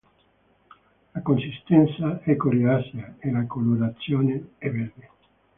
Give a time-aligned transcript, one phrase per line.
[1.13, 5.09] La consistenza è coriacea e la colorazione è verde.